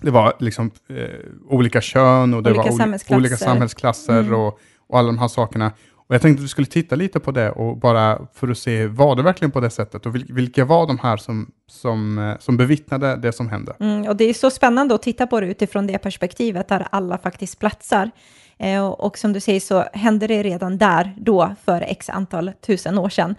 [0.00, 1.08] det var liksom eh,
[1.48, 4.34] olika kön och det olika var samhällsklasser, olika samhällsklasser mm.
[4.34, 5.72] och, och alla de här sakerna.
[6.06, 8.86] Och jag tänkte att vi skulle titta lite på det och bara för att se,
[8.86, 10.06] var det verkligen på det sättet?
[10.06, 13.76] Och vilka var de här som, som, eh, som bevittnade det som hände?
[13.80, 17.18] Mm, och det är så spännande att titta på det utifrån det perspektivet, där alla
[17.18, 18.10] faktiskt platsar.
[18.58, 22.52] Eh, och, och, som du säger så hände det redan där, då, för x antal
[22.66, 23.34] tusen år sedan.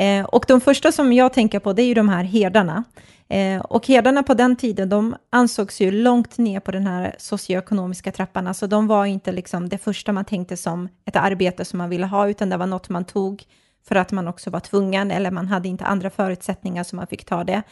[0.00, 2.84] Eh, och de första som jag tänker på, det är ju de här herdarna.
[3.28, 8.12] Eh, och herdarna på den tiden, de ansågs ju långt ner på den här socioekonomiska
[8.12, 8.46] trappan.
[8.46, 12.06] Alltså de var inte liksom det första man tänkte som ett arbete som man ville
[12.06, 13.44] ha, utan det var något man tog
[13.88, 17.24] för att man också var tvungen, eller man hade inte andra förutsättningar som man fick
[17.24, 17.62] ta det.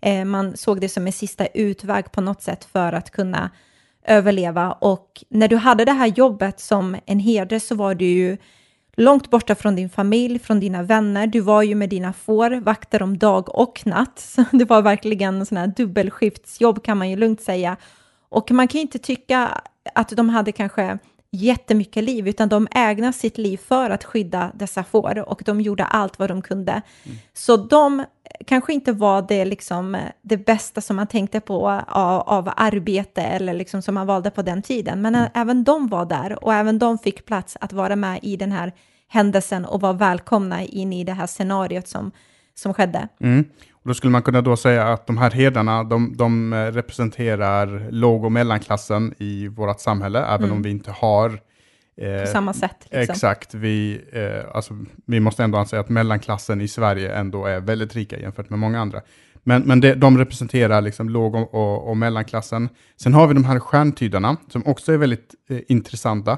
[0.00, 3.50] Eh, man såg det som en sista utväg på något sätt för att kunna
[4.04, 4.72] överleva.
[4.72, 8.36] Och när du hade det här jobbet som en herde så var du ju
[8.98, 11.26] långt borta från din familj, från dina vänner.
[11.26, 14.18] Du var ju med dina får, vakter om dag och natt.
[14.18, 17.76] Så det var verkligen en sån här dubbelskiftsjobb kan man ju lugnt säga.
[18.28, 19.62] Och man kan ju inte tycka
[19.94, 20.98] att de hade kanske
[21.30, 25.84] jättemycket liv, utan de ägnade sitt liv för att skydda dessa får och de gjorde
[25.84, 26.72] allt vad de kunde.
[26.72, 27.18] Mm.
[27.34, 28.04] Så de
[28.46, 33.54] kanske inte var det, liksom, det bästa som man tänkte på av, av arbete eller
[33.54, 35.30] liksom som man valde på den tiden, men mm.
[35.34, 38.72] även de var där och även de fick plats att vara med i den här
[39.08, 42.10] händelsen och vara välkomna in i det här scenariot som,
[42.54, 43.08] som skedde.
[43.20, 43.44] Mm.
[43.72, 48.24] Och då skulle man kunna då säga att de här herdarna, de, de representerar låg
[48.24, 50.56] och mellanklassen i vårt samhälle, även mm.
[50.56, 51.47] om vi inte har Eh,
[51.98, 52.76] På samma sätt.
[52.80, 53.12] Liksom.
[53.12, 54.74] Exakt, vi, eh, alltså,
[55.06, 58.80] vi måste ändå anse att mellanklassen i Sverige ändå är väldigt rika jämfört med många
[58.80, 59.00] andra.
[59.44, 62.68] Men, men det, de representerar liksom låg och, och, och mellanklassen.
[62.96, 66.32] Sen har vi de här stjärntydarna som också är väldigt eh, intressanta.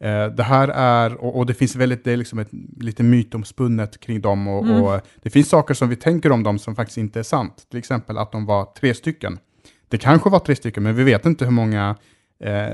[0.00, 2.48] Eh, det här är, och, och, det finns väldigt, det är liksom ett
[2.80, 4.82] lite mytomspunnet kring dem och, Mm.
[4.82, 7.66] och det finns saker som vi tänker om dem som faktiskt inte är sant.
[7.70, 9.38] Till exempel att de var tre stycken.
[9.88, 11.96] Det kanske var tre stycken, men vi vet inte hur många eh,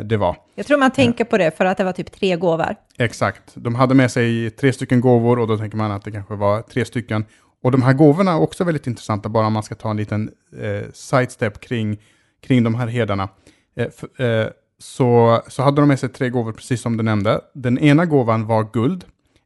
[0.05, 0.37] det var.
[0.55, 2.75] Jag tror man tänker på det för att det var typ tre gåvor.
[2.99, 3.43] Exakt.
[3.55, 6.63] De hade med sig tre stycken gåvor och då tänker man att det kanske var
[6.63, 7.25] tre stycken.
[7.63, 10.31] Och de här gåvorna är också väldigt intressanta, bara om man ska ta en liten
[10.61, 11.99] eh, sidestep kring,
[12.47, 13.29] kring de här herdarna.
[13.77, 14.47] Eh, f- eh,
[14.79, 17.41] så, så hade de med sig tre gåvor, precis som du nämnde.
[17.55, 19.05] Den ena gåvan var guld,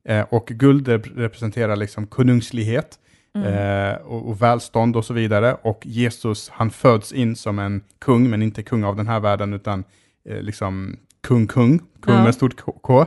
[0.08, 2.98] eh, och guld rep- representerar liksom konungslighet
[3.46, 5.56] eh, och, och välstånd och så vidare.
[5.62, 9.52] Och Jesus, han föds in som en kung, men inte kung av den här världen,
[9.52, 9.84] utan eh,
[10.26, 12.24] liksom kung, kung, kung Ja.
[12.24, 13.06] med stort K.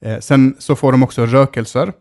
[0.00, 1.92] Eh, sen så får de också rökelser.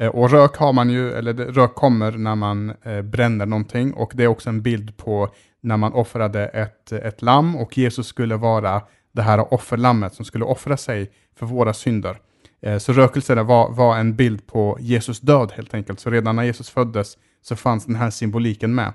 [0.00, 3.92] Eh, och rök har man ju, eller rök kommer när man eh, bränner någonting.
[3.92, 5.28] Och det är också en bild på
[5.60, 8.82] när man offrade ett, ett lamm och Jesus skulle vara
[9.12, 12.16] det här offerlammet som skulle offra sig för våra synder.
[12.62, 16.00] Eh, så rökelserna var, var en bild på Jesus död helt enkelt.
[16.00, 18.92] Så redan när Jesus föddes så fanns den här symboliken med.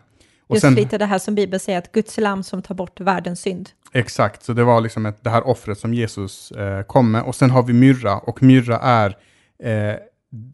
[0.48, 3.00] Och Just sen, lite det här som Bibeln säger, att Guds lam som tar bort
[3.00, 3.70] världens synd.
[3.94, 7.24] Exakt, så det var liksom ett, det här offret som Jesus eh, kom med.
[7.24, 9.18] Och sen har vi myrra, och myrra är
[9.64, 9.96] eh,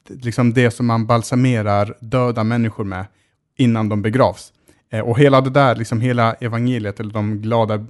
[0.08, 3.06] liksom det som man balsamerar döda människor med
[3.58, 4.54] innan de begravs.
[4.92, 7.86] Eh, och hela det där, liksom hela evangeliet, eller de glada,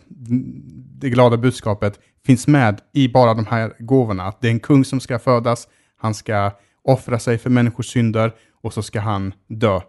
[0.99, 4.23] det glada budskapet, finns med i bara de här gåvorna.
[4.23, 6.51] Att det är en kung som ska födas, han ska
[6.84, 9.79] offra sig för människors synder, och så ska han dö.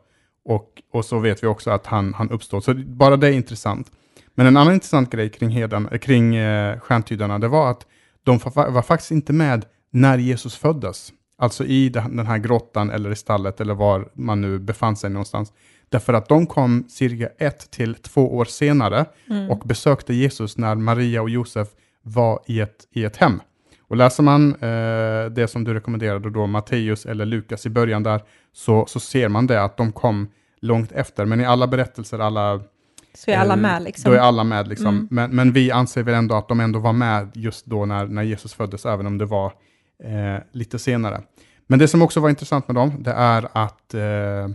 [0.44, 2.60] Och, och så vet vi också att han, han uppstår.
[2.60, 3.90] Så bara det är intressant.
[4.34, 7.86] Men en annan intressant grej kring, heden, eh, kring eh, stjärntydarna, det var att
[8.24, 11.12] de var faktiskt inte med när Jesus föddes.
[11.38, 15.52] Alltså i den här grottan eller i stallet eller var man nu befann sig någonstans.
[15.88, 19.04] Därför att de kom cirka ett till två år senare
[19.50, 21.68] och besökte Jesus när Maria och Josef
[22.02, 23.40] var i ett, i ett hem.
[23.88, 28.22] Och läser man eh, det som du rekommenderade då, Matteus eller Lukas i början där,
[28.52, 30.28] så, så ser man det att de kom
[30.60, 31.24] långt efter.
[31.24, 32.60] Men i alla berättelser, alla
[33.14, 34.10] Så är alla Eh, med liksom.
[34.12, 34.86] Då är alla med liksom.
[34.88, 35.08] Mm.
[35.10, 38.22] Men, men vi anser väl ändå att de ändå var med just då när, när
[38.22, 39.52] Jesus föddes, även om det var
[40.04, 41.22] eh, lite senare.
[41.66, 44.48] Men det som också var intressant med dem, det är att eh,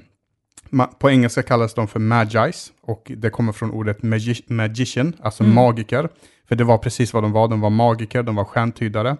[0.99, 5.55] på engelska kallas de för magis, och det kommer från ordet magi- magician, alltså Mm.
[5.55, 6.09] magiker.
[6.47, 9.17] För det var precis vad de var, de var magiker, de var stjärntydare.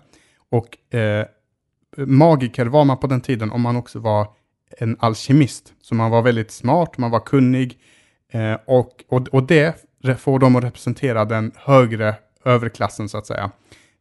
[0.51, 1.25] Och eh,
[1.97, 4.27] magiker var man på den tiden om man också var
[4.77, 5.73] en alkemist.
[5.81, 7.77] Så man var väldigt smart, man var kunnig,
[8.31, 9.85] Eh, och, och, och det
[10.17, 12.15] får dem att representera den högre
[12.45, 13.51] överklassen så att säga.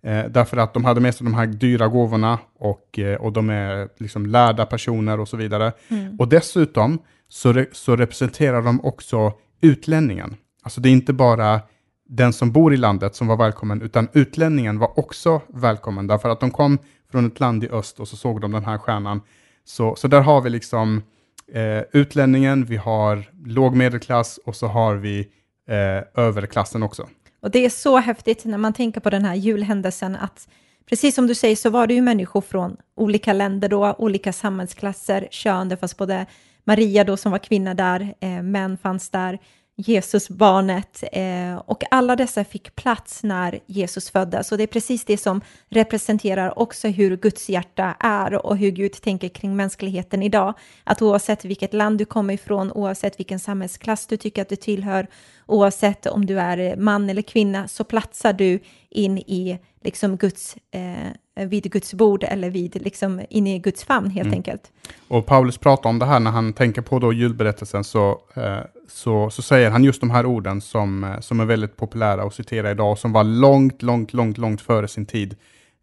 [0.02, 3.50] Eh, därför att de hade med sig de här dyra gåvorna och, eh, och de
[3.50, 5.72] är liksom lärda personer och så vidare.
[5.88, 6.16] Mm.
[6.16, 10.36] Och dessutom så, re, så representerar de också utlänningen.
[10.62, 11.60] Alltså det är inte bara
[12.08, 16.40] den som bor i landet som var välkommen, utan utlänningen var också välkommen, därför att
[16.40, 16.78] de kom
[17.10, 19.20] från ett land i öst och så såg de den här stjärnan.
[19.64, 21.02] Så, så där har vi liksom
[21.52, 25.28] eh, utlänningen, vi har låg medelklass och så har vi
[25.68, 27.08] eh, överklassen också.
[27.40, 30.48] Och det är så häftigt när man tänker på den här julhändelsen att
[30.88, 35.28] precis som du säger så var det ju människor från olika länder då, olika samhällsklasser,
[35.30, 36.26] kön, det fanns både
[36.64, 39.38] Maria då som var kvinna där, eh, män fanns där,
[39.80, 45.18] Jesusbarnet eh, och alla dessa fick plats när Jesus föddes och det är precis det
[45.18, 50.54] som representerar också hur Guds hjärta är och hur Gud tänker kring mänskligheten idag.
[50.84, 55.06] Att oavsett vilket land du kommer ifrån, oavsett vilken samhällsklass du tycker att du tillhör,
[55.46, 58.60] oavsett om du är man eller kvinna, så platsar du
[58.90, 61.12] in i liksom Guds, eh,
[61.46, 64.72] vid Guds bord eller vid, liksom, in i Guds famn helt enkelt.
[65.08, 69.30] Och Paulus pratar om det här när han tänker på då julberättelsen, så, eh, så,
[69.30, 72.70] så säger han just de här orden som, eh, som är väldigt populära att citera
[72.70, 75.36] idag, och som var långt, långt, långt, långt före sin tid.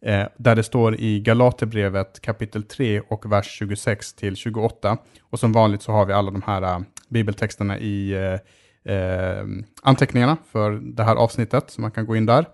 [0.06, 4.98] Eh, där det står i Galaterbrevet kapitel 3 och vers 26 till 28.
[5.22, 9.46] Och som vanligt så har vi alla de här eh, bibeltexterna i eh, eh,
[9.82, 12.46] anteckningarna för det här avsnittet, så man kan gå in där.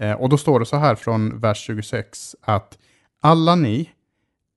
[0.00, 2.78] Eh, och då står det så här från vers 26 att
[3.20, 3.90] alla ni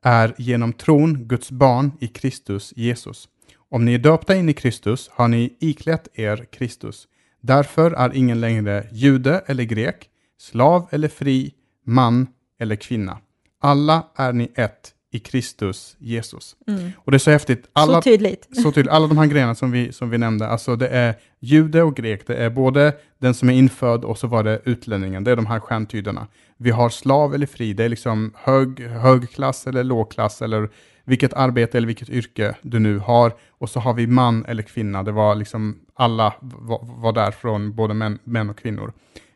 [0.04, 3.30] är genom tron Guds barn i Kristus Jesus.
[3.70, 7.08] Om ni är döpta in i Kristus har ni iklätt er Kristus.
[7.42, 11.54] Därför är ingen längre jude eller grek, slav eller fri,
[11.86, 12.28] man
[12.60, 13.18] eller kvinna.
[13.60, 16.56] Alla är ni ett i Kristus Jesus.
[16.68, 16.92] Mm.
[16.98, 17.70] Och det är så häftigt.
[17.74, 18.48] Alla, så tydligt.
[18.64, 18.92] Så tydligt.
[18.92, 22.28] Alla de här grejerna som vi, som vi nämnde, alltså det är jude och grek,
[22.28, 25.46] det är både den som är infödd och så var det utlänningen, det är de
[25.46, 26.28] här stjärntyderna.
[26.58, 30.70] Vi har slav eller fri, det är liksom hög, hög klass eller låg klass eller
[31.04, 33.34] vilket arbete eller vilket yrke du nu har.
[33.50, 37.76] Och så har vi man eller kvinna, det var liksom alla var, var där från
[37.76, 38.94] både män, män och kvinnor.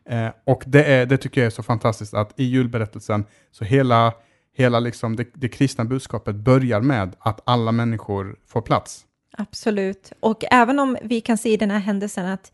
[0.09, 4.13] Eh, och det, är, det tycker jag är så fantastiskt att i julberättelsen, så hela,
[4.57, 9.05] hela liksom det, det kristna budskapet börjar med att alla människor får plats.
[9.37, 12.51] Absolut, och även om vi kan se i den här händelsen att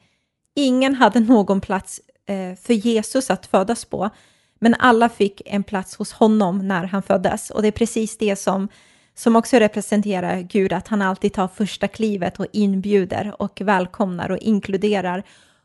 [0.55, 4.09] ingen hade någon plats eh, för Jesus att födas på,
[4.59, 7.49] men alla fick en plats hos honom när han föddes.
[7.49, 8.67] Och det är precis det som,
[9.15, 14.37] som också representerar Gud, att han alltid tar första klivet och inbjuder och välkomnar och
[14.37, 15.23] inkluderar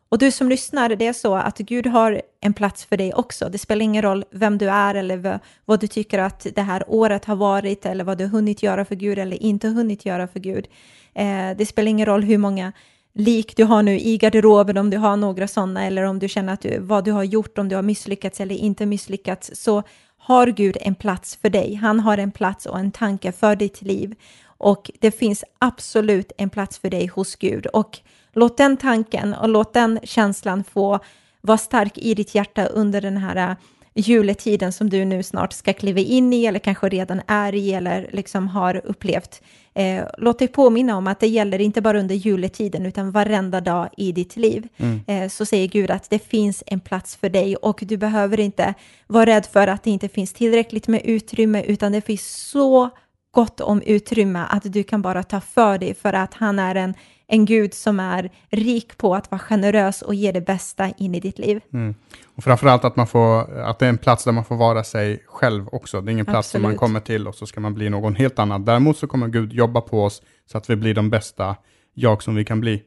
[0.09, 3.49] och du som lyssnar, det är så att Gud har en plats för dig också.
[3.49, 7.25] Det spelar ingen roll vem du är eller vad du tycker att det här året
[7.25, 10.40] har varit eller vad du har hunnit göra för Gud eller inte hunnit göra för
[10.40, 10.66] Gud.
[11.14, 12.73] Eh, det spelar ingen roll hur många
[13.14, 16.53] lik du har nu i garderoben, om du har några sådana eller om du känner
[16.53, 19.83] att du, vad du har gjort, om du har misslyckats eller inte misslyckats, så
[20.18, 21.75] har Gud en plats för dig.
[21.75, 24.14] Han har en plats och en tanke för ditt liv
[24.59, 27.66] och det finns absolut en plats för dig hos Gud.
[27.66, 27.99] Och
[28.38, 30.98] Låt den tanken och låt den känslan få
[31.40, 33.57] vara stark i ditt hjärta under den här äh,
[33.94, 38.09] juletiden som du nu snart ska kliva in i eller kanske redan är i eller
[38.12, 39.42] liksom har upplevt.
[39.74, 43.88] Eh, låt dig påminna om att det gäller inte bara under juletiden utan varenda dag
[43.96, 44.68] i ditt liv.
[44.77, 45.01] Mm.
[45.07, 48.74] Eh, så säger Gud att det finns en plats för dig och du behöver inte
[49.07, 52.90] vara rädd för att det inte finns tillräckligt med utrymme utan det finns så
[53.31, 56.94] gott om utrymme att du kan bara ta för dig för att han är en
[57.29, 61.21] en Gud som är rik på att vara generös och ge det bästa in i
[61.21, 61.61] ditt liv.
[61.73, 61.95] Mm.
[62.37, 65.23] Och framförallt att, man får, att det är en plats där man får vara sig
[65.27, 66.01] själv också.
[66.01, 66.62] Det är ingen plats Absolut.
[66.62, 68.64] som man kommer till och så ska man bli någon helt annan.
[68.64, 71.57] Däremot så kommer Gud jobba på oss så att vi blir de bästa
[71.95, 72.83] jag som vi kan bli.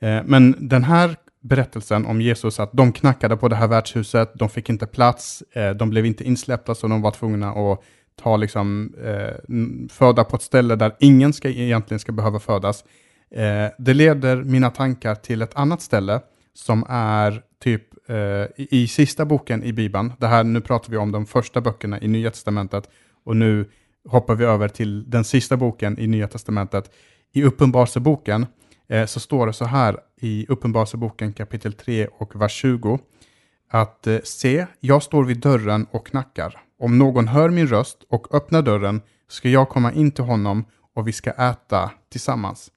[0.00, 4.48] Eh, men den här berättelsen om Jesus, att de knackade på det här värdshuset, de
[4.48, 7.82] fick inte plats, eh, de blev inte insläppta så de var tvungna att
[8.22, 12.84] ta liksom, eh, föda på ett ställe där ingen ska, egentligen ska behöva födas.
[13.34, 16.20] Eh, det leder mina tankar till ett annat ställe
[16.54, 20.12] som är typ eh, i, i, sista boken i Bibeln.
[20.18, 22.90] Det här, nu pratar vi om de första böckerna i Nya Testamentet
[23.24, 23.70] och nu
[24.08, 26.90] hoppar vi över till den sista boken i Nya Testamentet.
[27.32, 28.46] I Uppenbarelseboken
[28.88, 32.98] eh, så står det så här i Uppenbarelseboken kapitel 3 och vers 20
[33.70, 36.60] att eh, se, jag står vid dörren och knackar.
[36.78, 40.64] Om någon hör min röst och öppnar dörren ska jag komma in till honom
[40.94, 42.70] och vi ska äta tillsammans.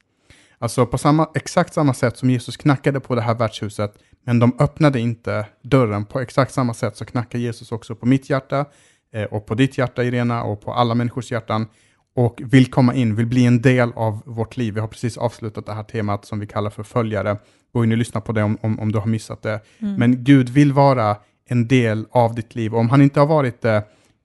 [0.60, 3.94] Alltså på samma, exakt samma sätt som Jesus knackade på det här värdshuset,
[4.26, 6.06] men de öppnade inte dörren.
[6.06, 8.65] På exakt samma sätt så knackar Jesus också på mitt hjärta,
[9.13, 11.68] eh, och på ditt hjärta Irena, och på alla människors hjärtan,
[12.15, 14.74] och vill komma in, vill bli en del av vårt liv.
[14.74, 17.38] Vi har precis avslutat det här temat som vi kallar för följare.
[17.74, 19.60] Gå in och lyssna på det om, om, om du har missat det.
[19.80, 19.96] Mm.
[19.96, 22.76] Men Gud vill vara en del av ditt liv.
[22.76, 23.76] Om han inte har varit det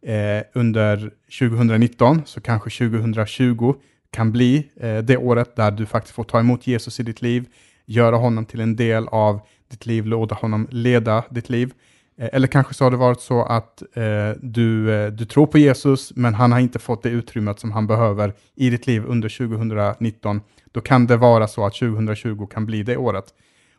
[0.07, 3.75] eh, under 2019, så kanske 2020
[4.11, 7.46] kan bli eh, det året där du faktiskt får ta emot Jesus i ditt liv,
[7.87, 11.73] göra honom till en del av ditt liv, låta honom leda ditt liv.
[12.18, 15.59] Eh, eller kanske så har det varit så att eh, du, eh, du tror på
[15.59, 19.29] Jesus, men han har inte fått det utrymmet som han behöver i ditt liv under
[19.29, 20.40] 2019.
[20.73, 23.25] Då kan det vara så att 2020 kan bli det året.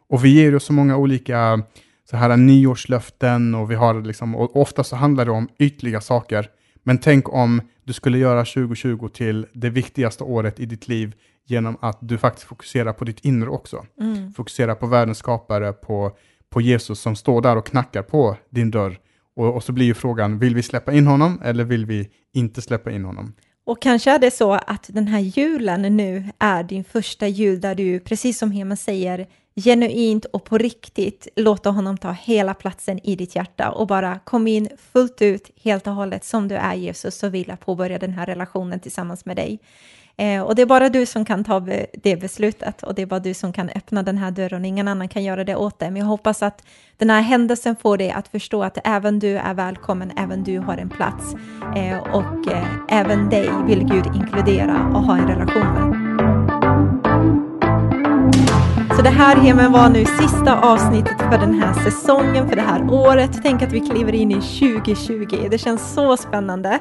[0.09, 1.57] Och vi ger ju så många olika eh,
[2.09, 6.47] så här nyårslöften och vi har liksom, och ofta så handlar det om ytliga saker.
[6.83, 11.15] Men tänk om du skulle göra 2020 till det viktigaste året i ditt liv
[11.45, 13.85] genom att du faktiskt fokuserar på ditt inre också.
[13.99, 14.33] Mm.
[14.33, 16.11] Fokuserar på världens skapare, på,
[16.49, 18.99] på Jesus som står där och knackar på din dörr.
[19.35, 22.61] Och, och så blir ju frågan, vill vi släppa in honom eller vill vi inte
[22.61, 23.33] släppa in honom?
[23.65, 27.75] Och kanske är det så att den här julen nu är din första jul där
[27.75, 33.15] du, precis som Hema säger, genuint och på riktigt låta honom ta hela platsen i
[33.15, 37.15] ditt hjärta och bara kom in fullt ut, helt och hållet som du är Jesus,
[37.15, 39.59] så vill jag påbörja den här relationen tillsammans med dig.
[40.17, 41.59] Eh, och det är bara du som kan ta
[41.93, 44.65] det beslutet och det är bara du som kan öppna den här dörren.
[44.65, 45.91] Ingen annan kan göra det åt dig.
[45.91, 46.63] Men jag hoppas att
[46.97, 50.77] den här händelsen får dig att förstå att även du är välkommen, även du har
[50.77, 51.35] en plats.
[51.75, 56.00] Eh, och eh, även dig vill Gud inkludera och ha en relation med.
[59.01, 62.93] Så det här Hemen var nu sista avsnittet för den här säsongen, för det här
[62.93, 63.31] året.
[63.43, 65.47] Tänk att vi kliver in i 2020.
[65.51, 66.79] Det känns så spännande.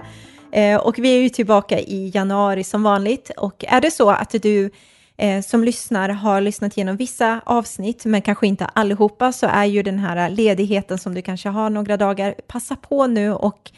[0.52, 3.30] Eh, och vi är ju tillbaka i januari som vanligt.
[3.36, 4.70] Och är det så att du
[5.16, 9.82] eh, som lyssnar har lyssnat igenom vissa avsnitt, men kanske inte allihopa, så är ju
[9.82, 13.70] den här ledigheten som du kanske har några dagar, passa på nu och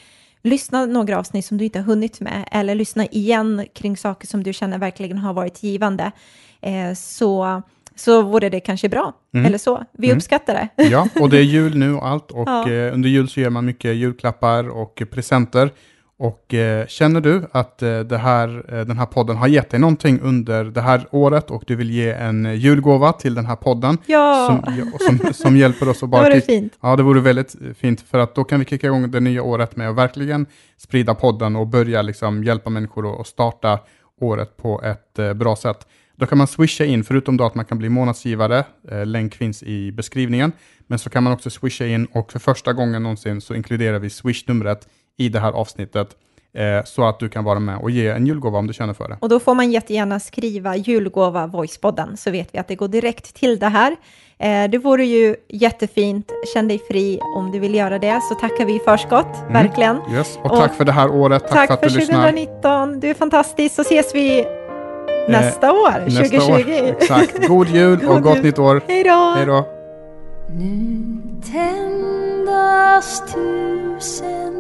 [0.43, 4.43] lyssna några avsnitt som du inte har hunnit med eller lyssna igen kring saker som
[4.43, 6.13] du känner verkligen har varit givande
[6.61, 7.63] eh, så,
[8.05, 9.13] så vore det kanske bra.
[9.35, 9.47] Mm.
[9.47, 9.85] Eller så.
[9.99, 10.17] Vi Mm.
[10.17, 10.85] uppskattar det.
[10.85, 12.71] Ja, och det är jul nu och allt och Ja.
[12.71, 15.71] eh, under jul så ger man mycket julklappar och presenter.
[16.19, 20.21] Och eh, känner du att eh, det här, den här podden har gett dig någonting
[20.23, 24.47] under det här året och du vill ge en julgåva till den här podden Ja,
[24.65, 24.85] som, ja,
[25.25, 26.73] som, som hjälper oss att det bara vore kick- fint.
[26.83, 29.77] Ja, det vore väldigt fint för att då kan vi kicka igång det nya året
[29.77, 30.47] med att verkligen
[30.77, 33.79] sprida podden och börja liksom hjälpa människor att- starta
[34.21, 35.87] året på ett bra sätt.
[36.17, 39.63] Då kan man swisha in, förutom då att man kan bli månadsgivare, eh, länk finns
[39.63, 40.53] i beskrivningen,
[40.87, 44.11] men så kan man också swisha in och för första gången någonsin så inkluderar vi
[44.11, 44.89] swish-numret
[45.19, 46.17] i det här avsnittet
[46.55, 49.09] eh, så att du kan vara med och ge en julgåva om du känner för
[49.09, 49.17] det.
[49.21, 53.35] Och då får man jättegärna skriva julgåva voicepodden så vet vi att det går direkt
[53.35, 53.97] till det här.
[54.39, 56.33] Eh, det vore ju jättefint.
[56.55, 59.99] Känn dig fri om du vill göra det så tackar vi i förskott, verkligen.
[60.13, 60.39] Yes.
[60.43, 62.31] Och, Och tack för det här året, tack, Tack för att för du lyssnar.
[62.31, 63.01] 2019.
[63.01, 63.75] Du är fantastisk.
[63.75, 64.45] Så ses vi
[65.29, 66.73] nästa år, Eh, Nästa 2020.
[66.73, 66.97] År.
[67.01, 67.49] Exakt.
[67.49, 68.45] God jul och God gott jul.
[68.45, 68.83] nytt år.
[68.89, 69.33] Hej då!
[69.37, 69.67] Hej då.
[70.55, 71.07] Nu
[71.53, 74.53] tändas tusen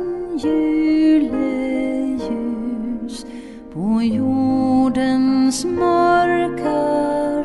[1.92, 3.26] juleljus
[3.74, 6.82] på jordens mörka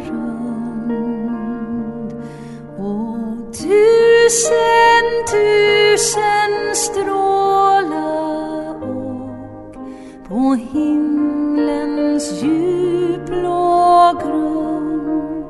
[0.09, 2.11] rund
[2.77, 9.73] och tusen, tusen strålar och
[10.27, 12.43] på himlens
[13.27, 15.45] blå grund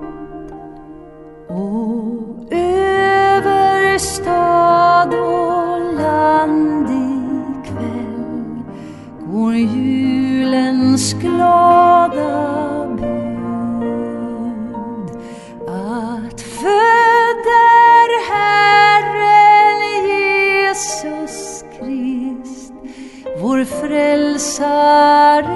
[1.47, 8.63] och över stad och land ikväll
[9.31, 14.27] går julens glada bud
[15.67, 22.73] att född är Herren Jesus Krist,
[23.41, 25.47] vår frälsare